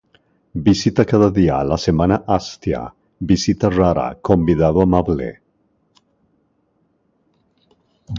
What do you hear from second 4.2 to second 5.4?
convidado amable.